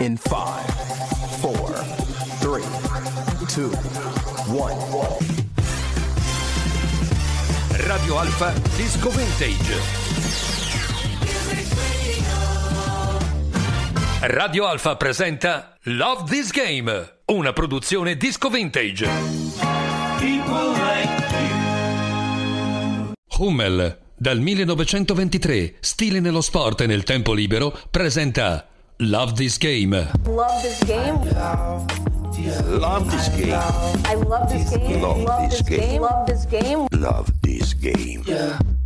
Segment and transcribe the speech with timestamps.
[0.00, 0.28] in 5,
[1.40, 1.84] 4,
[2.38, 2.62] 3,
[3.54, 3.70] 2,
[4.46, 5.18] 1.
[7.86, 9.74] Radio Alfa Disco Vintage.
[14.20, 19.08] Radio Alfa presenta Love This Game, una produzione disco vintage.
[23.38, 28.68] Hummel, dal 1923, stile nello sport e nel tempo libero, presenta
[29.00, 29.92] Love This Game.
[29.92, 31.14] Love this game.
[32.80, 33.52] Love this game.
[34.04, 35.02] I love this game.
[35.02, 36.02] Love this game.
[36.02, 36.88] Love this game.
[36.92, 38.77] Love this game.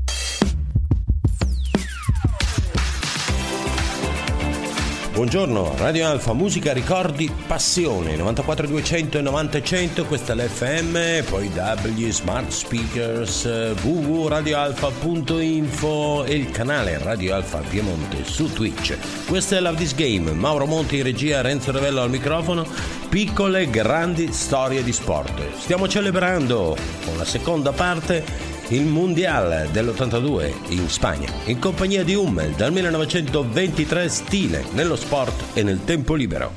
[5.12, 11.48] Buongiorno, Radio Alfa, musica, ricordi, passione, 94 200 e 90 100, questa è l'FM, poi
[11.48, 18.96] W, Smart Speakers, www.radioalfa.info e il canale Radio Alfa Piemonte su Twitch.
[19.26, 22.66] Questo è Love This Game, Mauro Monti in regia, Renzo Ravello al microfono,
[23.10, 25.58] piccole grandi storie di sport.
[25.58, 32.52] Stiamo celebrando con la seconda parte il Mondial dell'82 in Spagna, in compagnia di Hummel
[32.52, 36.52] dal 1923 stile nello sport e nel tempo libero.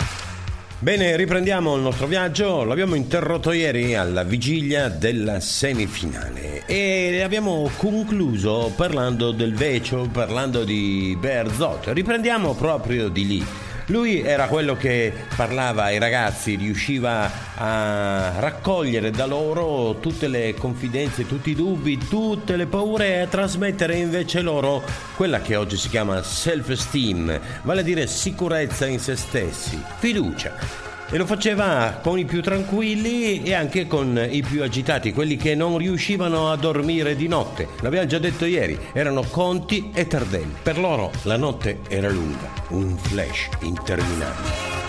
[0.78, 8.72] Bene, riprendiamo il nostro viaggio, l'abbiamo interrotto ieri alla vigilia della semifinale e abbiamo concluso
[8.76, 11.88] parlando del Vecio, parlando di Berzot.
[11.88, 13.46] Riprendiamo proprio di lì.
[13.88, 21.28] Lui era quello che parlava ai ragazzi, riusciva a raccogliere da loro tutte le confidenze,
[21.28, 24.84] tutti i dubbi, tutte le paure e a trasmettere invece loro
[25.16, 30.95] quella che oggi si chiama self-esteem, vale a dire sicurezza in se stessi, fiducia.
[31.16, 35.56] E lo faceva con i più tranquilli e anche con i più agitati, quelli che
[35.56, 37.70] non riuscivano a dormire di notte.
[37.80, 40.56] L'abbiamo già detto ieri, erano Conti e Tardelli.
[40.62, 44.85] Per loro la notte era lunga, un flash interminabile.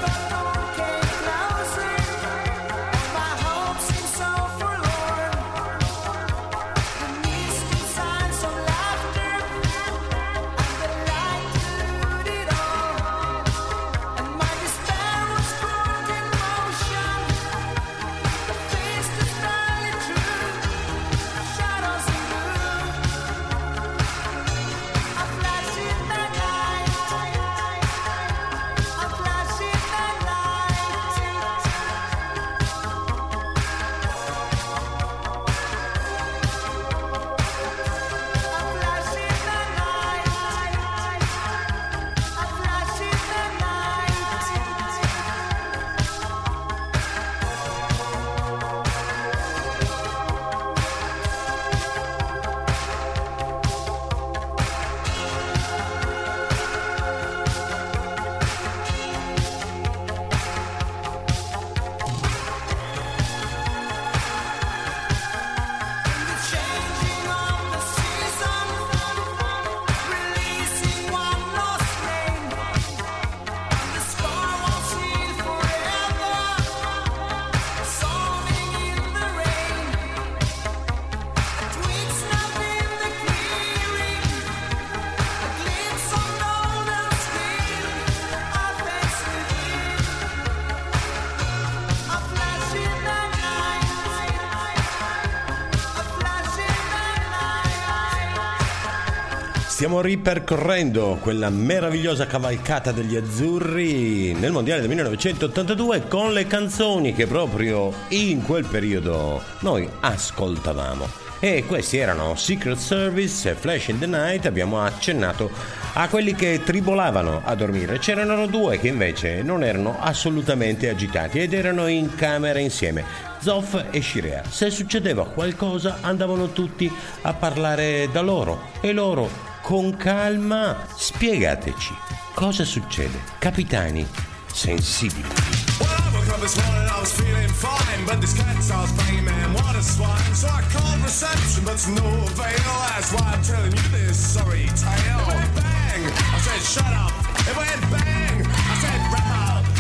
[99.97, 107.27] Stiamo ripercorrendo quella meravigliosa cavalcata degli azzurri nel mondiale del 1982 con le canzoni che
[107.27, 111.09] proprio in quel periodo noi ascoltavamo.
[111.41, 115.51] E questi erano Secret Service e Flash in the Night, abbiamo accennato
[115.95, 117.99] a quelli che tribolavano a dormire.
[117.99, 123.03] C'erano due che invece non erano assolutamente agitati ed erano in camera insieme.
[123.41, 124.43] Zoff e Shirea.
[124.47, 126.93] Se succedeva qualcosa andavano tutti
[127.23, 131.93] a parlare da loro e loro con calma spiegateci
[132.35, 133.19] cosa succede.
[133.41, 134.07] Capitani
[134.47, 135.29] sensibili.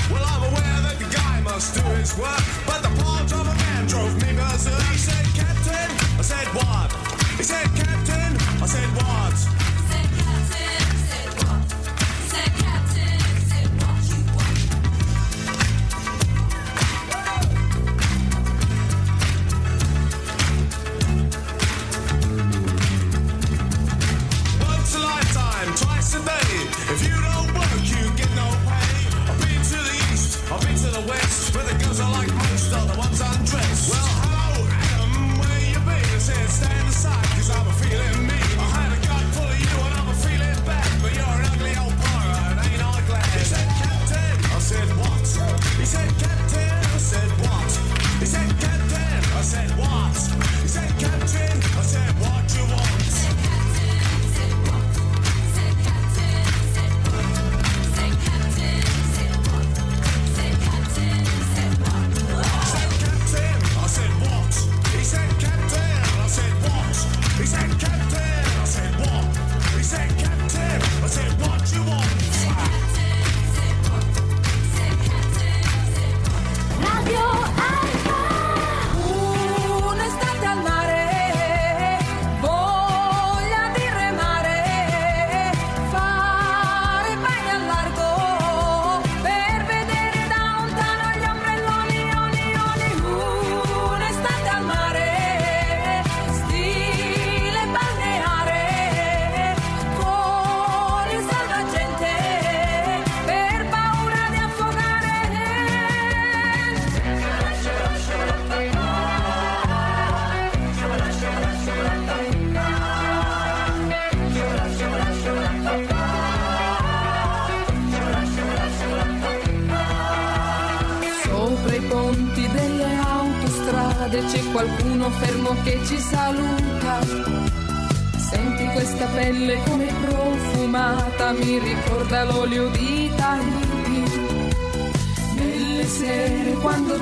[0.08, 3.65] Well, I'm aware that the guy must do his work, but the part of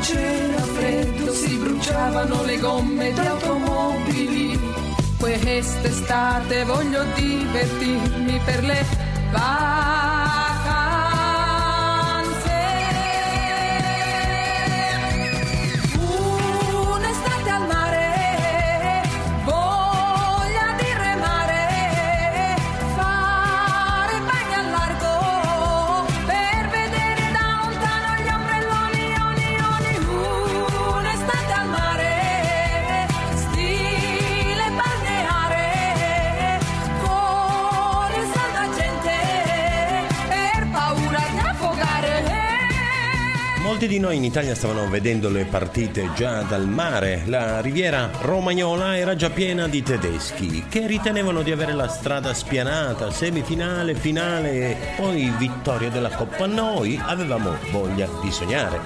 [0.05, 4.61] c'era freddo si bruciavano le gomme di automobili.
[5.19, 8.85] Quest'estate voglio divertirmi per le
[9.33, 10.04] vacanze.
[43.95, 47.23] Di noi in Italia stavano vedendo le partite già dal mare.
[47.27, 53.13] La riviera romagnola era già piena di tedeschi che ritenevano di avere la strada spianata,
[53.13, 56.47] semifinale, finale poi vittoria della Coppa.
[56.47, 58.81] Noi avevamo voglia di sognare.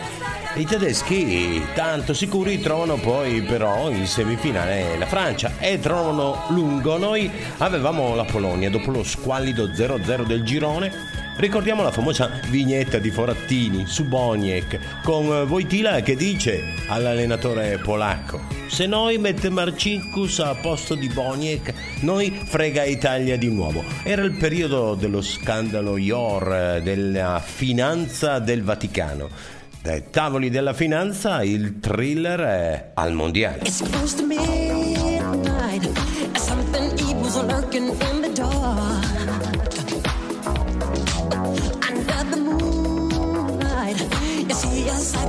[0.57, 6.99] I tedeschi, tanto sicuri, trovano poi però in semifinale la Francia e trovano lungo.
[6.99, 11.28] Noi avevamo la Polonia dopo lo squallido 0-0 del girone.
[11.39, 18.87] Ricordiamo la famosa vignetta di Forattini su Boniek con Wojtyla che dice all'allenatore polacco se
[18.87, 23.85] noi mette Marcinkus a posto di Boniek noi frega Italia di nuovo.
[24.03, 29.29] Era il periodo dello scandalo IOR, della finanza del Vaticano.
[29.81, 33.63] Dai tavoli della finanza il thriller è al mondiale.
[33.63, 33.83] It's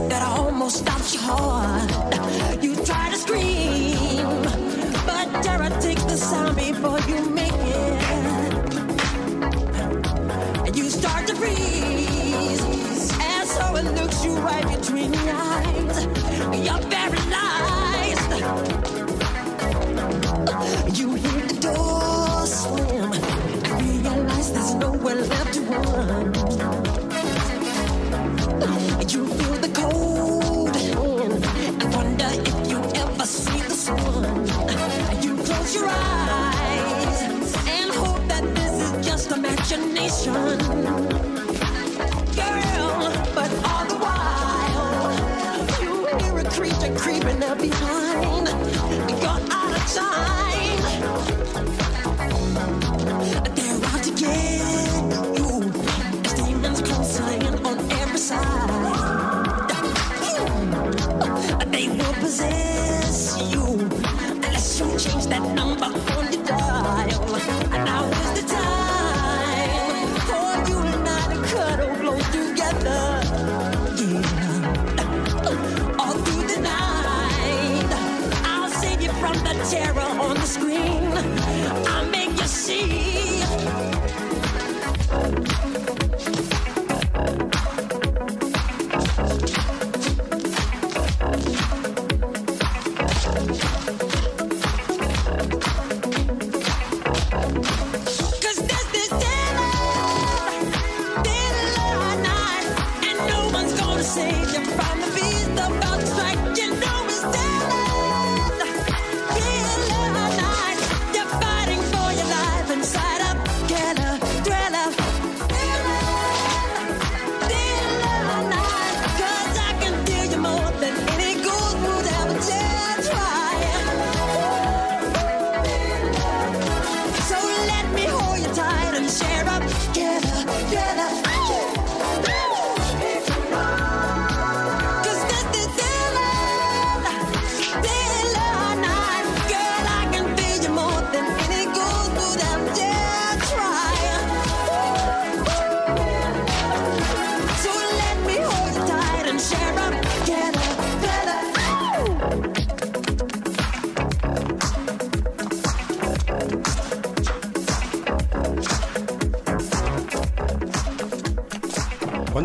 [0.10, 2.63] that almost stops your heart.
[2.63, 4.42] You try to scream,
[5.06, 8.04] but terror takes the sound before you make it.
[10.66, 16.06] And you start to freeze, and so it looks you right between the eyes.
[16.66, 18.32] You're paralyzed.
[21.00, 26.99] You hear the door slam and realize there's nowhere left to run.
[28.62, 30.59] You feel the cold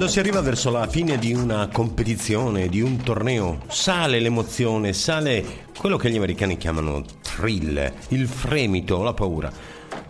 [0.04, 5.64] Quando si arriva verso la fine di una competizione, di un torneo, sale l'emozione, sale
[5.78, 9.50] quello che gli americani chiamano thrill, il fremito, la paura.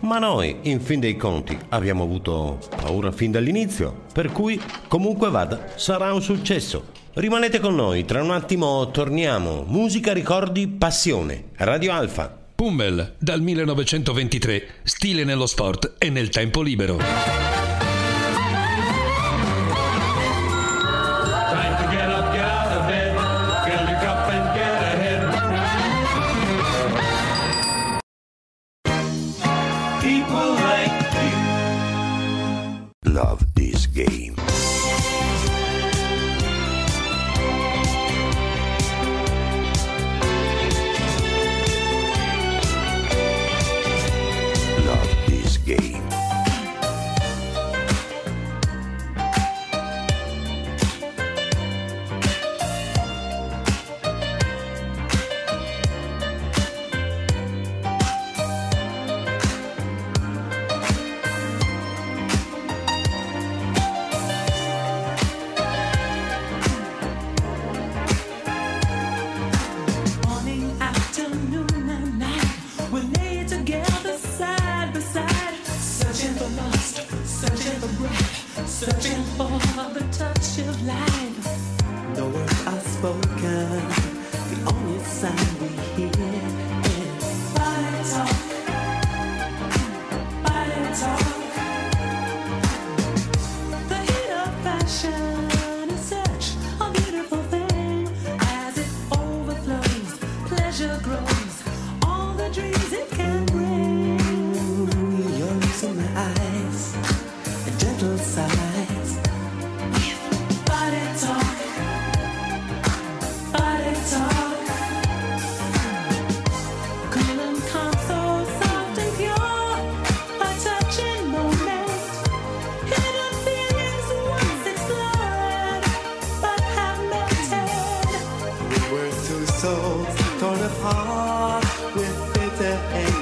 [0.01, 5.65] Ma noi, in fin dei conti, abbiamo avuto paura fin dall'inizio, per cui, comunque vada,
[5.75, 6.87] sarà un successo.
[7.13, 9.63] Rimanete con noi, tra un attimo torniamo.
[9.65, 11.51] Musica, ricordi, passione.
[11.55, 12.37] Radio Alfa.
[12.53, 17.54] Pummel, dal 1923, stile nello sport e nel tempo libero.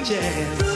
[0.04, 0.73] jazz.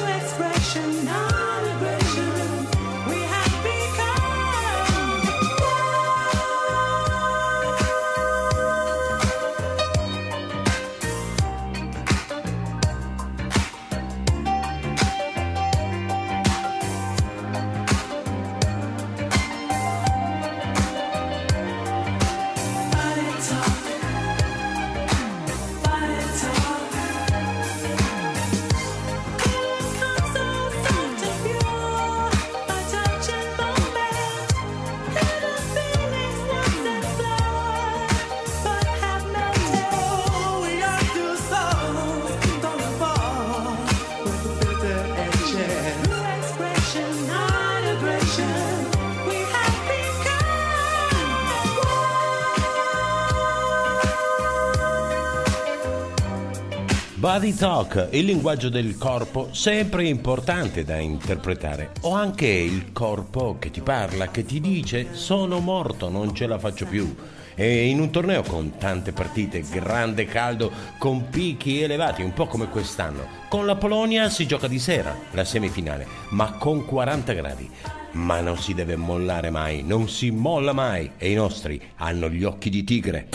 [57.38, 61.92] Body talk, il linguaggio del corpo, sempre importante da interpretare.
[62.00, 66.58] O anche il corpo che ti parla, che ti dice sono morto, non ce la
[66.58, 67.14] faccio più.
[67.54, 72.68] E in un torneo con tante partite, grande caldo, con picchi elevati, un po' come
[72.68, 73.24] quest'anno.
[73.48, 77.70] Con la Polonia si gioca di sera, la semifinale, ma con 40 gradi.
[78.14, 81.12] Ma non si deve mollare mai, non si molla mai.
[81.16, 83.28] E i nostri hanno gli occhi di tigre.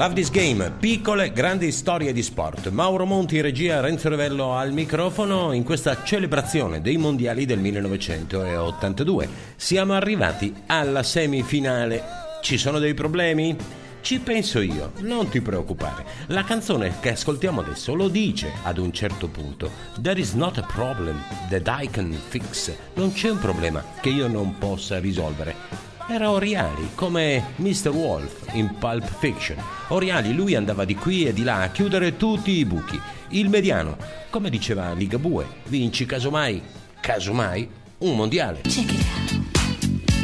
[0.00, 2.70] Love This Game, piccole, grandi storie di sport.
[2.70, 9.28] Mauro Monti in regia, Renzo Revello al microfono in questa celebrazione dei mondiali del 1982.
[9.56, 12.02] Siamo arrivati alla semifinale.
[12.40, 13.54] Ci sono dei problemi?
[14.00, 16.06] Ci penso io, non ti preoccupare.
[16.28, 19.70] La canzone che ascoltiamo adesso lo dice ad un certo punto.
[20.00, 22.72] There is not a problem that I can fix.
[22.94, 25.89] Non c'è un problema che io non possa risolvere.
[26.10, 27.90] Era Oriali, come Mr.
[27.90, 29.56] Wolf in Pulp Fiction.
[29.90, 33.00] Oriali, lui andava di qui e di là a chiudere tutti i buchi.
[33.28, 33.96] Il mediano,
[34.28, 36.60] come diceva Ligabue, vinci casomai,
[37.00, 38.62] casomai, un mondiale.
[38.62, 39.38] Check it out.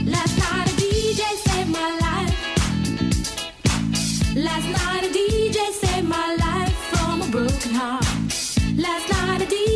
[0.06, 2.34] Last night a DJ saved my life.
[4.34, 8.04] Last night a DJ saved my life from a broken heart.
[8.74, 9.75] Last night a DJ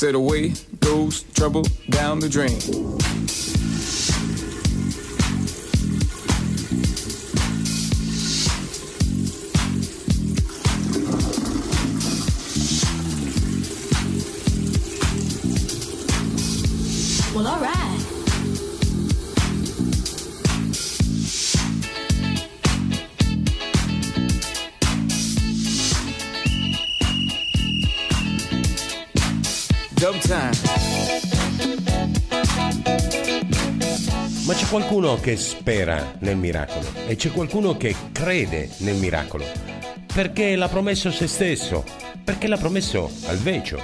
[0.00, 2.58] Said away goes trouble down the drain.
[34.70, 39.44] Qualcuno che spera nel miracolo e c'è qualcuno che crede nel miracolo.
[40.14, 41.84] Perché l'ha promesso se stesso,
[42.22, 43.82] perché l'ha promesso al Vecio.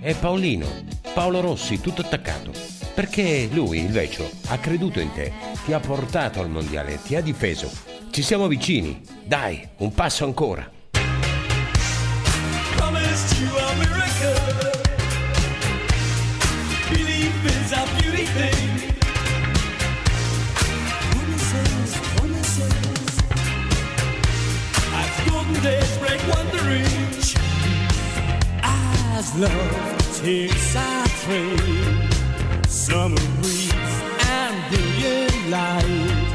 [0.00, 0.66] E Paolino,
[1.14, 2.50] Paolo Rossi, tutto attaccato.
[2.94, 5.32] Perché lui, il Vecio, ha creduto in te,
[5.64, 7.70] ti ha portato al mondiale, ti ha difeso.
[8.10, 9.00] Ci siamo vicini.
[9.24, 10.73] Dai, un passo ancora.
[26.14, 26.84] Days break wondering.
[28.62, 32.08] As love takes our train.
[32.68, 33.72] Summer breeze
[34.28, 36.32] and brilliant light.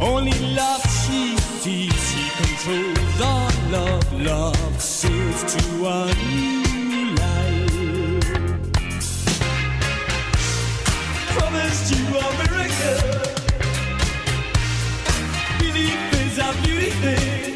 [0.00, 4.12] Only love she sees, she controls all love.
[4.12, 8.22] Love sails to a new life.
[11.36, 13.00] Promised you a miracle.
[15.58, 17.55] Belief is a beauty thing.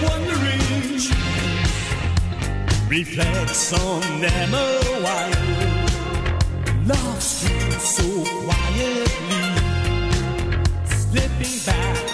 [0.00, 0.60] days break wondering.
[2.88, 5.32] Reflects on them a while.
[6.86, 9.06] Love streams so quietly.
[10.86, 12.13] Slipping back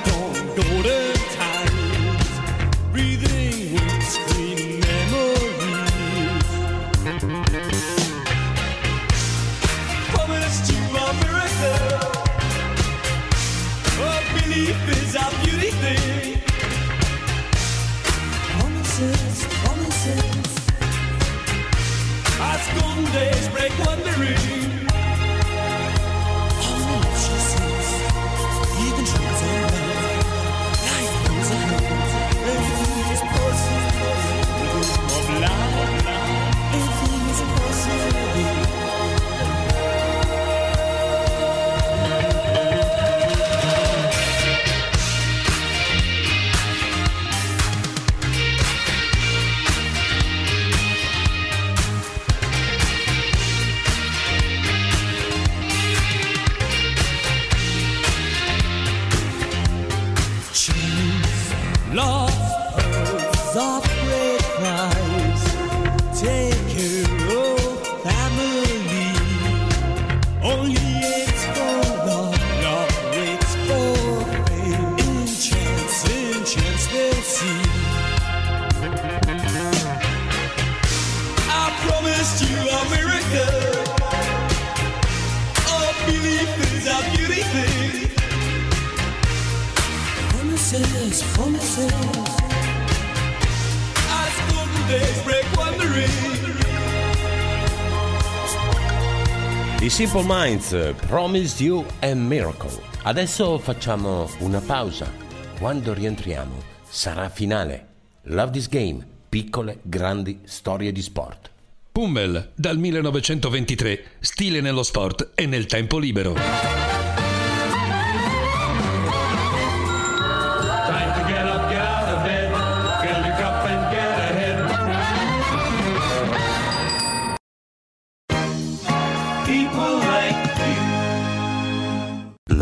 [99.83, 102.71] I Simple Minds Promised You a Miracle.
[103.03, 105.11] Adesso facciamo una pausa.
[105.59, 106.55] Quando rientriamo
[106.87, 107.87] sarà finale.
[108.25, 111.51] Love this game, piccole grandi storie di sport.
[111.91, 116.80] Pummel, dal 1923, stile nello sport e nel tempo libero.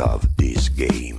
[0.08, 1.18] love this game.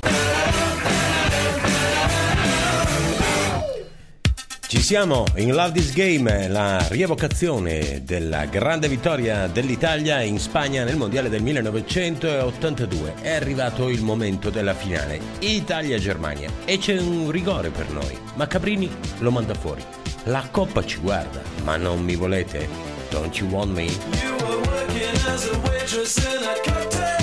[4.67, 10.95] Ci siamo in Love This Game, la rievocazione della grande vittoria dell'Italia in Spagna nel
[10.95, 13.15] Mondiale del 1982.
[13.21, 18.89] È arrivato il momento della finale, Italia-Germania, e c'è un rigore per noi, ma Caprini
[19.19, 19.84] lo manda fuori.
[20.25, 22.67] La Coppa ci guarda, ma non mi volete?
[23.10, 23.86] Don't you want me?
[23.86, 27.19] You were working as a waitress in a cocktail.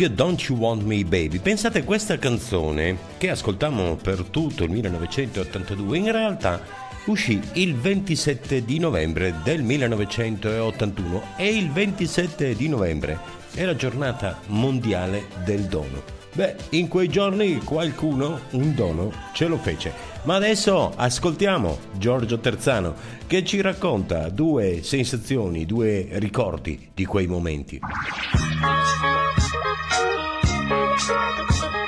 [0.00, 1.40] Big Don't You Want Me Baby.
[1.40, 6.62] Pensate questa canzone che ascoltammo per tutto il 1982, in realtà
[7.04, 13.18] uscì il 27 di novembre del 1981 e il 27 di novembre
[13.52, 16.02] è la giornata mondiale del dono.
[16.32, 19.92] Beh, in quei giorni qualcuno un dono ce lo fece.
[20.22, 22.94] Ma adesso ascoltiamo Giorgio Terzano
[23.26, 27.78] che ci racconta due sensazioni, due ricordi di quei momenti.
[29.62, 29.78] Thank
[31.74, 31.79] you.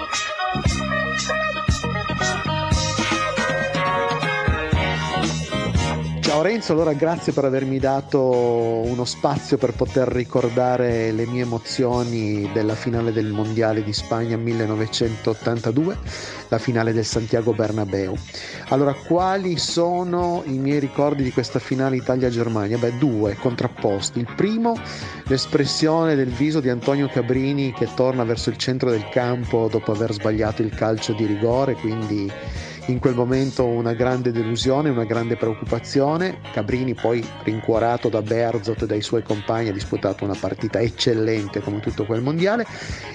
[6.33, 12.49] Ciao Renzo, allora grazie per avermi dato uno spazio per poter ricordare le mie emozioni
[12.55, 15.99] della finale del Mondiale di Spagna 1982,
[16.49, 18.17] la finale del Santiago Bernabeu.
[18.69, 22.79] Allora, quali sono i miei ricordi di questa finale Italia-Germania?
[22.79, 24.19] Beh, due contrapposti.
[24.21, 24.75] Il primo,
[25.25, 30.15] l'espressione del viso di Antonio Cabrini che torna verso il centro del campo dopo aver
[30.15, 32.33] sbagliato il calcio di rigore, quindi
[32.87, 36.39] in quel momento una grande delusione, una grande preoccupazione.
[36.53, 41.81] Cabrini poi rincuorato da Berzot e dai suoi compagni ha disputato una partita eccellente come
[41.81, 42.67] tutto quel mondiale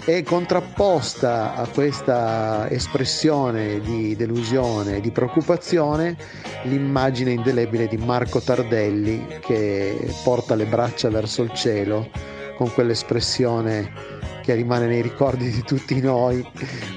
[0.06, 6.16] e contrapposta a questa espressione di delusione e di preoccupazione
[6.64, 12.10] l'immagine indelebile di Marco Tardelli che porta le braccia verso il cielo
[12.56, 14.16] con quell'espressione
[14.48, 16.42] che rimane nei ricordi di tutti noi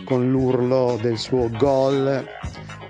[0.04, 2.24] con l'urlo del suo gol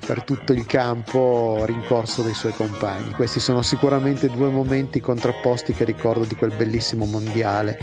[0.05, 3.13] per tutto il campo rincorso dai suoi compagni.
[3.13, 7.79] Questi sono sicuramente due momenti contrapposti che ricordo di quel bellissimo mondiale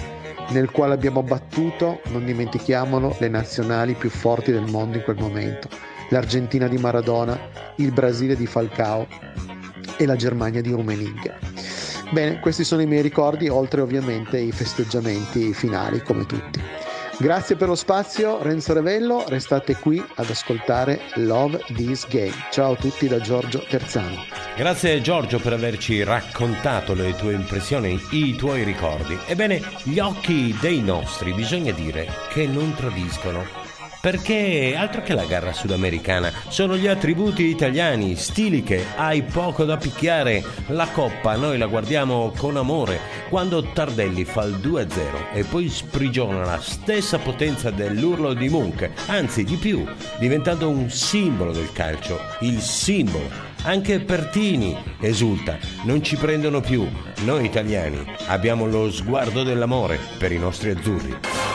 [0.50, 5.70] nel quale abbiamo battuto, non dimentichiamolo, le nazionali più forti del mondo in quel momento.
[6.10, 7.40] L'Argentina di Maradona,
[7.78, 9.08] il Brasile di Falcao
[9.98, 11.97] e la Germania di Rummenigge.
[12.10, 16.62] Bene, questi sono i miei ricordi, oltre ovviamente i festeggiamenti finali, come tutti.
[17.20, 22.34] Grazie per lo spazio, Renzo Revello, restate qui ad ascoltare Love This Game.
[22.52, 24.24] Ciao a tutti da Giorgio Terzano.
[24.56, 29.18] Grazie Giorgio per averci raccontato le tue impressioni, i tuoi ricordi.
[29.26, 33.57] Ebbene, gli occhi dei nostri bisogna dire che non tradiscono.
[34.00, 39.78] Perché altro che la garra sudamericana, sono gli attributi italiani, stili che hai poco da
[39.78, 40.44] picchiare.
[40.68, 46.46] La coppa noi la guardiamo con amore quando Tardelli fa il 2-0 e poi sprigiona
[46.46, 49.86] la stessa potenza dell'urlo di Munch, anzi di più,
[50.20, 53.46] diventando un simbolo del calcio, il simbolo.
[53.64, 56.88] Anche Pertini esulta, non ci prendono più.
[57.24, 61.47] Noi italiani abbiamo lo sguardo dell'amore per i nostri azzurri.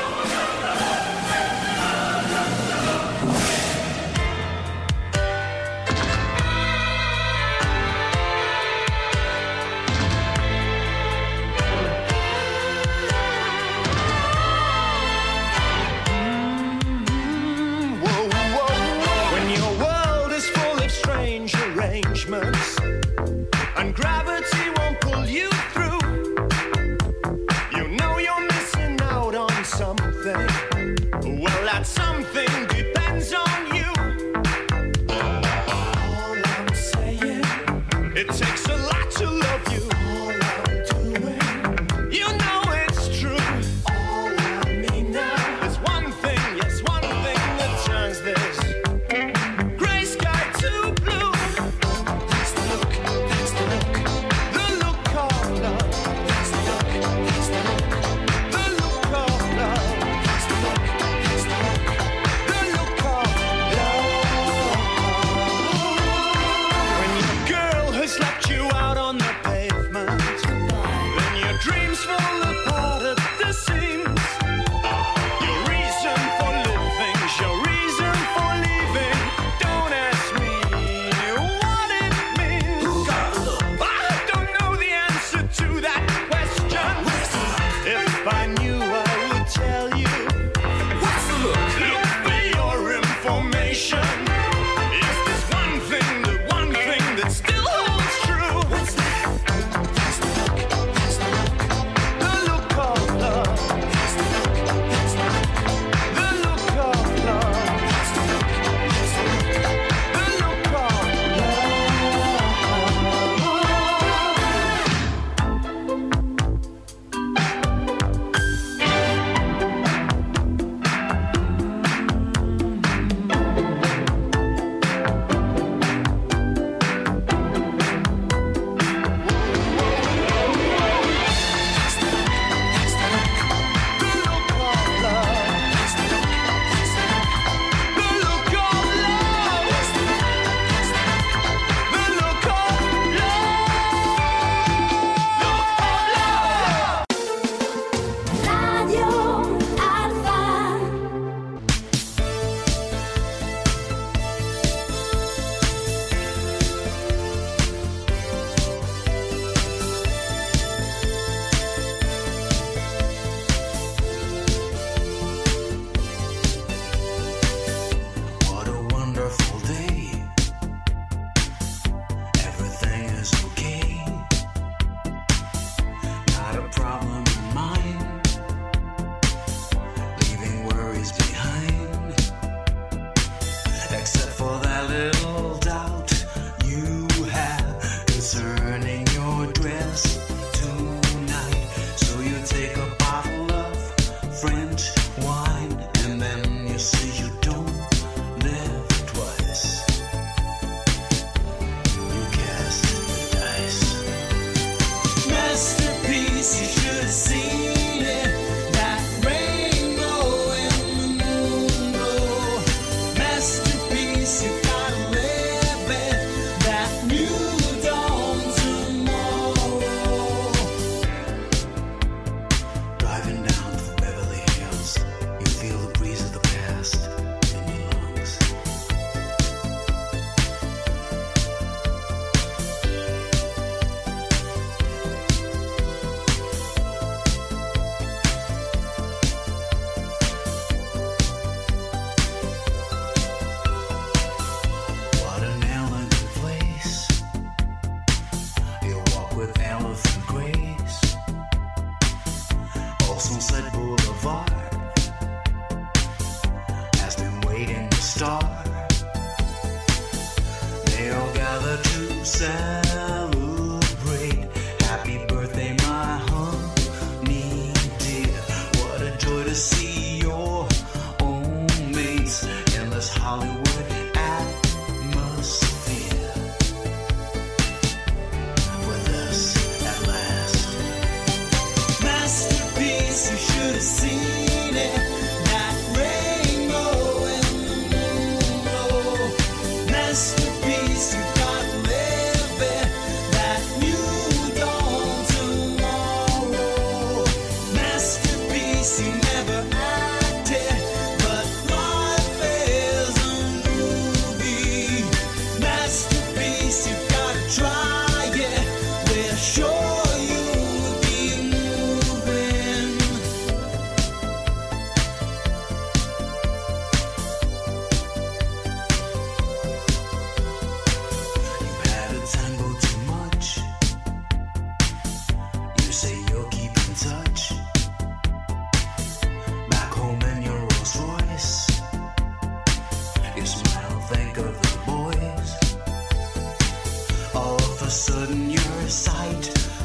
[337.93, 339.82] sudden you're a sight.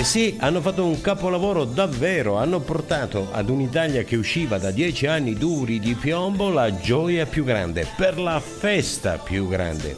[0.00, 5.06] Eh sì, hanno fatto un capolavoro davvero, hanno portato ad un'Italia che usciva da dieci
[5.06, 9.94] anni duri di piombo la gioia più grande, per la festa più grande.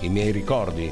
[0.00, 0.90] I miei ricordi,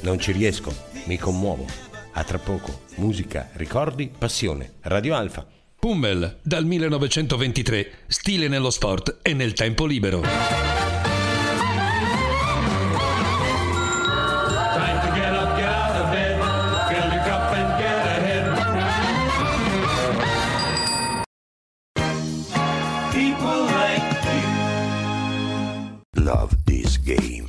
[0.00, 0.74] non ci riesco,
[1.06, 1.64] mi commuovo.
[2.12, 4.74] A tra poco, musica, ricordi, passione.
[4.82, 5.46] Radio Alfa.
[5.78, 10.65] Pummel, dal 1923, stile nello sport e nel tempo libero.
[26.26, 27.46] Love this game.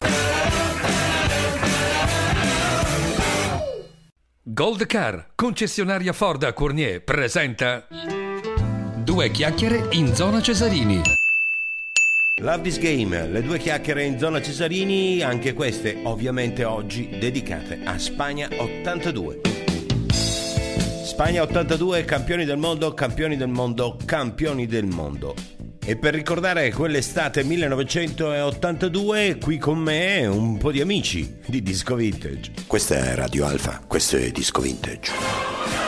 [4.43, 11.01] Gold Car, concessionaria Ford a Cournier, presenta Due chiacchiere in zona Cesarini.
[12.39, 17.97] Love this game, le due chiacchiere in zona Cesarini, anche queste ovviamente oggi dedicate a
[17.97, 19.41] Spagna 82.
[21.03, 25.56] Spagna 82, campioni del mondo, campioni del mondo, campioni del mondo.
[25.89, 32.51] E per ricordare quell'estate 1982, qui con me un po' di amici di Disco Vintage.
[32.67, 35.86] Questa è Radio Alfa, questo è Disco Vintage.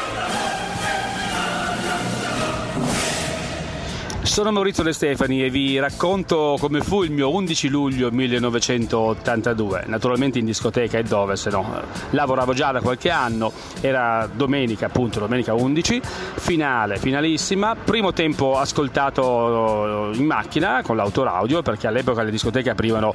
[4.22, 9.86] Sono Maurizio De Stefani e vi racconto come fu il mio 11 luglio 1982.
[9.88, 11.82] Naturalmente in discoteca e dove, se no.
[12.12, 13.52] Lavoravo già da qualche anno,
[13.82, 17.76] era domenica, appunto, domenica 11, finale, finalissima.
[17.76, 23.14] Primo tempo ascoltato in macchina con l'autoraudio, perché all'epoca le discoteche aprivano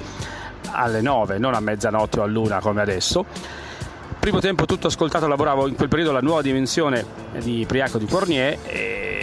[0.72, 3.24] alle 9, non a mezzanotte o a luna come adesso.
[4.18, 7.04] Primo tempo tutto ascoltato, lavoravo in quel periodo alla nuova dimensione
[7.40, 9.13] di Priaco di Cornier e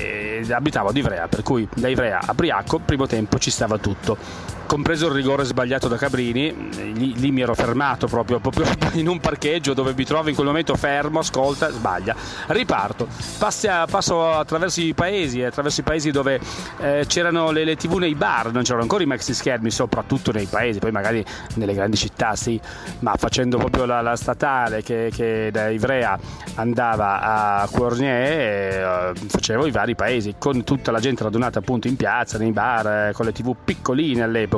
[0.50, 4.18] abitavo ad Ivrea, per cui da Ivrea a Priaco, primo tempo ci stava tutto.
[4.66, 9.20] Compreso il rigore sbagliato da Cabrini, lì, lì mi ero fermato proprio, proprio in un
[9.20, 12.16] parcheggio dove mi trovo in quel momento fermo, ascolta, sbaglia.
[12.47, 13.07] Riparto,
[13.38, 16.39] Passia- passo attraverso i paesi, attraverso i paesi dove
[16.80, 20.45] eh, c'erano le, le tv nei bar, non c'erano ancora i maxi schermi, soprattutto nei
[20.45, 21.24] paesi, poi magari
[21.55, 22.59] nelle grandi città sì,
[22.99, 26.18] ma facendo proprio la, la statale che, che da Ivrea
[26.55, 27.22] andava
[27.62, 32.38] a Cournier, eh, facevo i vari paesi con tutta la gente radunata appunto in piazza,
[32.38, 34.51] nei bar, eh, con le tv piccoline all'epoca.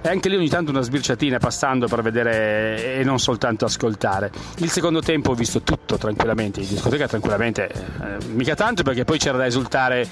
[0.00, 4.30] E anche lì ogni tanto una sbirciatina passando per vedere e non soltanto ascoltare.
[4.58, 9.18] Il secondo tempo ho visto tutto tranquillamente, in discoteca tranquillamente, eh, mica tanto perché poi
[9.18, 10.08] c'era da esultare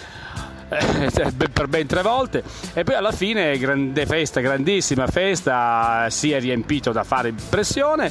[0.68, 2.42] eh, per ben tre volte.
[2.74, 8.10] E poi alla fine grande festa, grandissima festa, si è riempito da fare impressione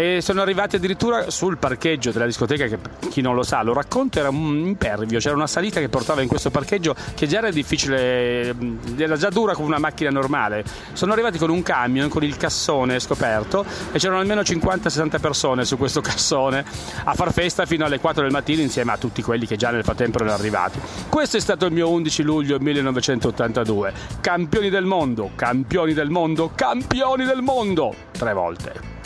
[0.00, 2.78] e sono arrivati addirittura sul parcheggio della discoteca che
[3.10, 5.18] chi non lo sa lo racconto era un impervio.
[5.18, 8.56] C'era una salita che portava in questo parcheggio che già era difficile
[8.96, 10.64] era già dura come una macchina normale.
[10.94, 15.76] Sono arrivati con un camion con il cassone scoperto e c'erano almeno 50-60 persone su
[15.76, 16.64] questo cassone
[17.04, 19.84] a far festa fino alle 4 del mattino insieme a tutti quelli che già nel
[19.84, 20.80] frattempo erano arrivati.
[21.10, 23.92] Questo è stato il mio 11 luglio 1982
[24.22, 27.94] campioni del mondo campioni del mondo campioni del mondo!
[28.12, 28.99] Tre volte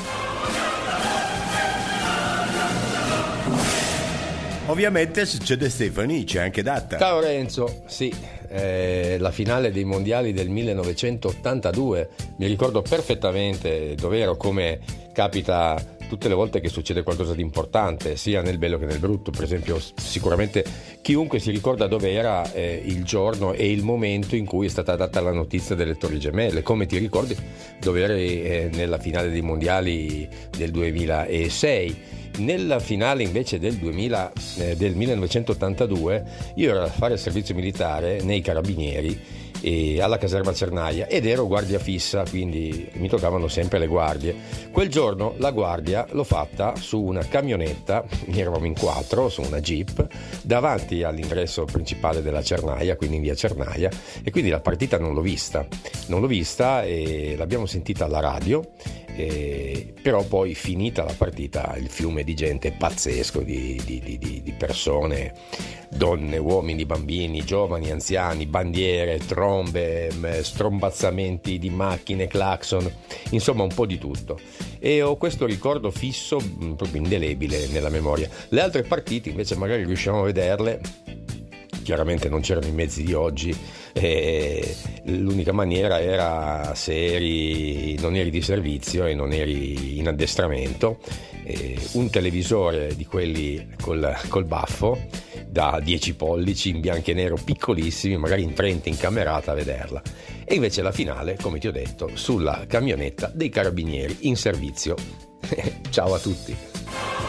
[4.67, 6.97] Ovviamente succede Stefani, c'è anche data.
[6.97, 8.13] Ciao Renzo, sì,
[8.49, 12.09] eh, la finale dei mondiali del 1982,
[12.39, 14.81] mi ricordo perfettamente dove ero, come
[15.13, 15.79] capita
[16.09, 19.31] tutte le volte che succede qualcosa di importante, sia nel bello che nel brutto.
[19.31, 20.65] Per esempio, sicuramente
[21.03, 24.97] chiunque si ricorda dove era eh, il giorno e il momento in cui è stata
[24.97, 26.63] data la notizia delle Torri Gemelle.
[26.63, 27.37] Come ti ricordi
[27.81, 32.23] dove eri eh, nella finale dei mondiali del 2006?
[32.37, 36.25] Nella finale invece del, 2000, eh, del 1982
[36.57, 39.44] io ero a fare il servizio militare nei carabinieri
[40.01, 44.35] alla caserma Cernaia ed ero guardia fissa, quindi mi toccavano sempre le guardie.
[44.71, 50.07] Quel giorno la guardia l'ho fatta su una camionetta, eravamo in quattro, su una jeep,
[50.43, 53.91] davanti all'ingresso principale della Cernaia, quindi in via Cernaia,
[54.23, 55.67] e quindi la partita non l'ho vista.
[56.07, 58.63] Non l'ho vista e l'abbiamo sentita alla radio.
[59.17, 64.53] Eh, però poi finita la partita il fiume di gente pazzesco di, di- di- di-
[64.57, 65.33] persone
[65.91, 70.11] donne, uomini, bambini, giovani, anziani, bandiere, trombe,
[70.43, 72.91] strombazzamenti di macchine, clacson,
[73.31, 74.39] insomma un po' di tutto.
[74.79, 76.39] E ho questo ricordo fisso,
[76.77, 78.29] proprio indelebile nella memoria.
[78.49, 80.81] Le altre partite invece magari riusciamo a vederle
[81.85, 83.57] chiaramente non c'erano i mezzi di oggi
[83.93, 90.99] e l'unica maniera era se eri, non eri di servizio e non eri in addestramento.
[91.45, 94.99] Eh, un televisore di quelli col, col baffo
[95.47, 100.03] da 10 pollici in bianco e nero piccolissimi magari in 30 in camerata a vederla.
[100.45, 104.97] E invece la finale come ti ho detto sulla camionetta dei carabinieri in servizio.
[105.91, 107.24] Ciao a tutti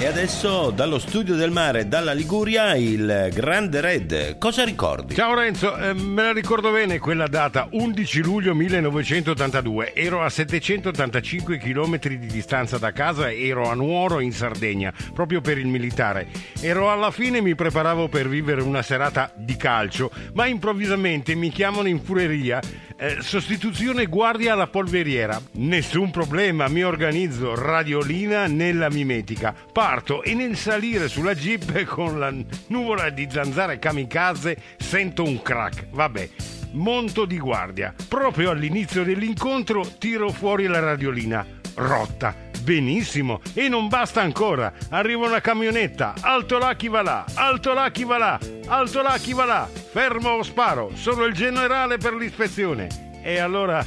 [0.00, 4.38] E adesso dallo studio del mare, dalla Liguria, il Grande Red.
[4.38, 5.14] Cosa ricordi?
[5.14, 9.92] Ciao Renzo, eh, me la ricordo bene quella data, 11 luglio 1982.
[9.92, 15.58] Ero a 785 km di distanza da casa ero a Nuoro in Sardegna, proprio per
[15.58, 16.28] il militare.
[16.62, 21.50] Ero alla fine e mi preparavo per vivere una serata di calcio, ma improvvisamente mi
[21.50, 22.58] chiamano in fureria.
[23.00, 25.40] Eh, sostituzione guardia alla polveriera.
[25.52, 29.54] Nessun problema, mi organizzo radiolina nella mimetica.
[29.72, 32.30] Parto e nel salire sulla jeep con la
[32.66, 35.86] nuvola di zanzare kamikaze sento un crack.
[35.90, 36.28] Vabbè,
[36.72, 37.94] monto di guardia.
[38.06, 41.46] Proprio all'inizio dell'incontro tiro fuori la radiolina.
[41.76, 42.49] Rotta.
[42.62, 43.40] Benissimo.
[43.54, 44.72] E non basta ancora.
[44.90, 46.14] Arriva una camionetta.
[46.20, 47.24] Alto là chi va là.
[47.34, 48.38] Alto là chi va là.
[48.66, 49.68] Alto là chi va là.
[49.72, 50.90] Fermo o sparo.
[50.94, 52.88] Sono il generale per l'ispezione.
[53.22, 53.84] E allora...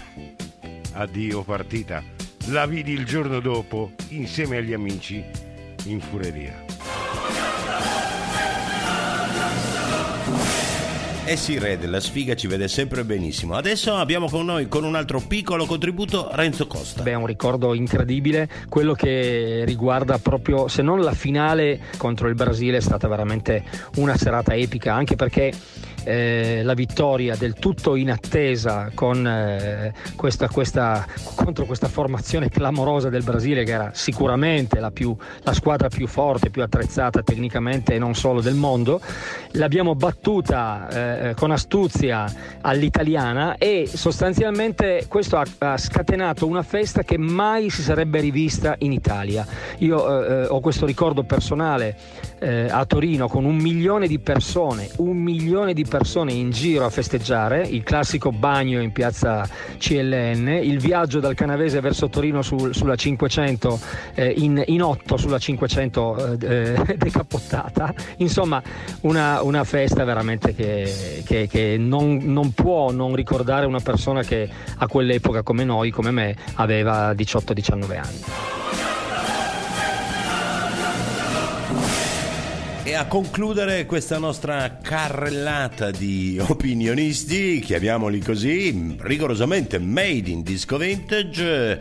[0.95, 2.03] Addio partita.
[2.47, 5.23] La vidi il giorno dopo insieme agli amici
[5.85, 6.62] in fureria.
[11.25, 13.55] Eh sì, Red, la sfiga ci vede sempre benissimo.
[13.55, 17.01] Adesso abbiamo con noi, con un altro piccolo contributo, Renzo Costa.
[17.01, 22.77] Beh, un ricordo incredibile, quello che riguarda proprio, se non la finale contro il Brasile,
[22.77, 23.63] è stata veramente
[23.95, 25.53] una serata epica, anche perché
[26.03, 33.09] eh, la vittoria del tutto in attesa con, eh, questa, questa- contro questa formazione clamorosa
[33.09, 37.99] del Brasile, che era sicuramente la, più- la squadra più forte, più attrezzata tecnicamente e
[37.99, 39.01] non solo del mondo,
[39.51, 40.87] l'abbiamo battuta
[41.29, 42.31] eh, con astuzia
[42.61, 48.91] all'italiana e sostanzialmente questo ha, ha scatenato una festa che mai si sarebbe rivista in
[48.91, 49.45] Italia.
[49.79, 51.95] Io eh, eh, ho questo ricordo personale
[52.43, 56.89] eh, a Torino con un milione di persone, un milione di persone in giro a
[56.89, 62.95] festeggiare, il classico bagno in piazza CLN, il viaggio dal Canavese verso Torino sul- sulla
[62.95, 63.79] 500
[64.15, 68.61] eh, in, in 8 sulla 500 eh, eh, decapottata, insomma
[69.01, 74.49] una, una festa veramente che, che- che non, non può non ricordare una persona che
[74.77, 78.62] a quell'epoca come noi, come me, aveva 18-19 anni.
[82.93, 91.79] E a concludere questa nostra carrellata di opinionisti, chiamiamoli così, rigorosamente made in disco vintage,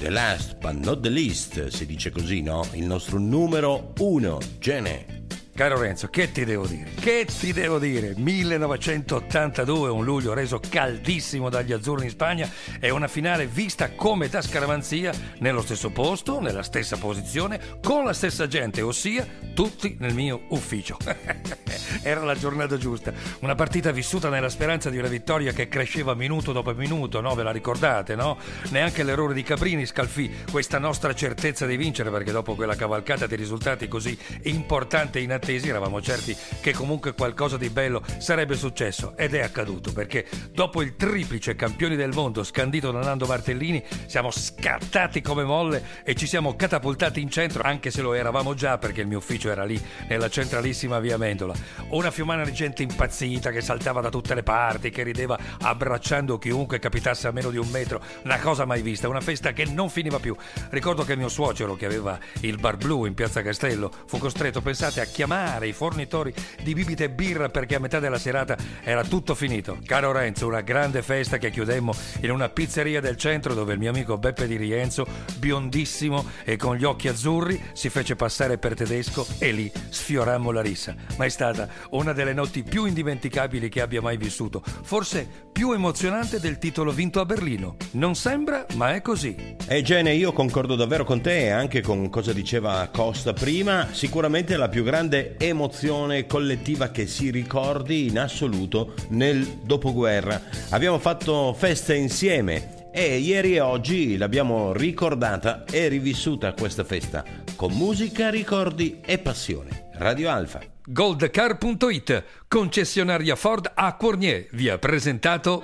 [0.00, 2.66] the last but not the least, si dice così, no?
[2.72, 5.19] Il nostro numero uno, Gene.
[5.60, 6.92] Caro Renzo, che ti devo dire?
[6.98, 8.14] Che ti devo dire?
[8.16, 12.50] 1982, un luglio reso caldissimo dagli azzurri in Spagna
[12.80, 18.14] e una finale vista come da scaramanzia nello stesso posto, nella stessa posizione, con la
[18.14, 20.96] stessa gente, ossia tutti nel mio ufficio.
[22.02, 26.52] Era la giornata giusta, una partita vissuta nella speranza di una vittoria che cresceva minuto
[26.52, 27.34] dopo minuto, no?
[27.34, 28.38] Ve la ricordate, no?
[28.70, 33.36] Neanche l'errore di Caprini scalfì questa nostra certezza di vincere perché dopo quella cavalcata di
[33.36, 39.16] risultati così importante e inattesa attesi, eravamo certi che comunque qualcosa di bello sarebbe successo
[39.16, 44.30] ed è accaduto perché dopo il triplice campioni del mondo scandito da Nando Martellini siamo
[44.30, 49.00] scattati come molle e ci siamo catapultati in centro anche se lo eravamo già perché
[49.00, 51.54] il mio ufficio era lì nella centralissima via Mendola.
[51.88, 56.78] Una fiumana di gente impazzita che saltava da tutte le parti, che rideva abbracciando chiunque
[56.78, 60.18] capitasse a meno di un metro, una cosa mai vista, una festa che non finiva
[60.20, 60.36] più.
[60.70, 65.00] Ricordo che mio suocero che aveva il bar blu in piazza Castello fu costretto, pensate,
[65.00, 69.36] a chiamare i fornitori di bibite e birra perché a metà della serata era tutto
[69.36, 69.78] finito.
[69.84, 73.90] Caro Renzo, una grande festa che chiudemmo in una pizzeria del centro dove il mio
[73.90, 75.06] amico Beppe di Rienzo,
[75.38, 80.62] biondissimo e con gli occhi azzurri, si fece passare per tedesco e lì sfiorammo la
[80.62, 80.96] rissa.
[81.16, 86.40] Ma è stata una delle notti più indimenticabili che abbia mai vissuto, forse più emozionante
[86.40, 87.76] del titolo vinto a Berlino.
[87.92, 89.56] Non sembra, ma è così.
[89.68, 94.56] E Gene, io concordo davvero con te e anche con cosa diceva Costa prima, sicuramente
[94.56, 100.40] la più grande emozione collettiva che si ricordi in assoluto nel dopoguerra.
[100.70, 107.72] Abbiamo fatto feste insieme e ieri e oggi l'abbiamo ricordata e rivissuta questa festa con
[107.72, 109.90] musica, ricordi e passione.
[109.94, 110.60] Radio Alfa.
[110.84, 115.62] Goldcar.it, concessionaria Ford a Cornier, vi ha presentato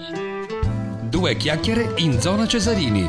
[1.08, 3.08] Due chiacchiere in zona Cesarini.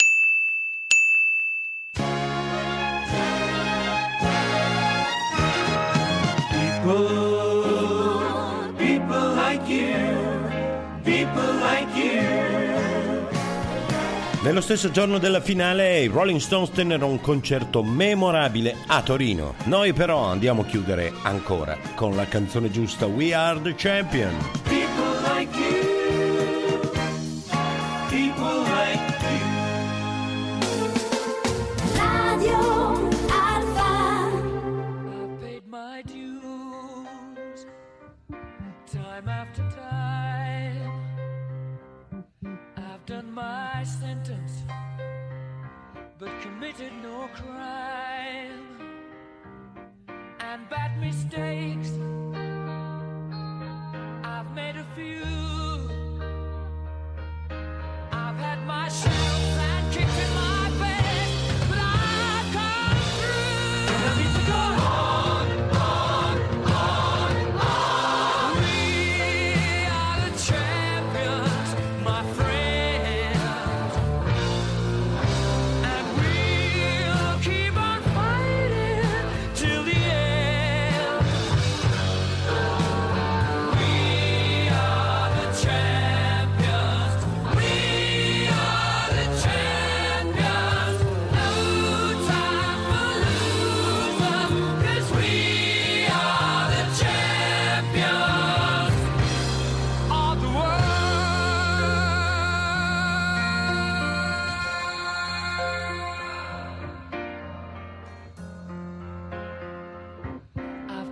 [14.43, 19.53] Nello stesso giorno della finale i Rolling Stones tennero un concerto memorabile a Torino.
[19.65, 24.80] Noi però andiamo a chiudere ancora con la canzone giusta We Are the Champion.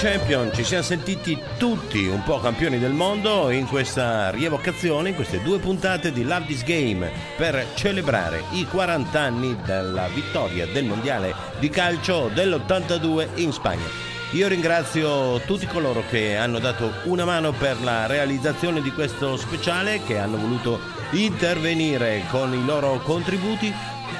[0.00, 5.42] Champion, ci siamo sentiti tutti un po' campioni del mondo in questa rievocazione, in queste
[5.42, 11.34] due puntate di Love This Game per celebrare i 40 anni della vittoria del mondiale
[11.58, 13.84] di calcio dell'82 in Spagna.
[14.30, 20.00] Io ringrazio tutti coloro che hanno dato una mano per la realizzazione di questo speciale,
[20.06, 20.80] che hanno voluto
[21.10, 23.70] intervenire con i loro contributi.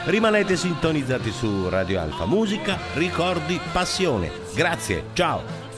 [0.04, 2.26] Rimanete sintonizzati su Radio Alfa.
[2.26, 4.30] Musica, ricordi, passione.
[4.52, 5.69] Grazie, ciao.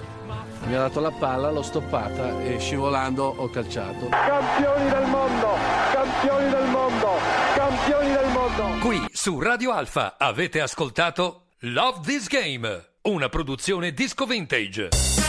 [0.67, 4.09] Mi ha dato la palla, l'ho stoppata e scivolando ho calciato.
[4.09, 5.49] Campioni del mondo,
[5.93, 7.09] campioni del mondo,
[7.55, 8.87] campioni del mondo.
[8.87, 12.91] Qui su Radio Alfa avete ascoltato Love This Game.
[13.03, 15.22] una produzione disco vintage.